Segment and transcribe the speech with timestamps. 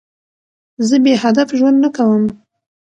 [0.87, 2.23] زه بېهدف ژوند نه کوم.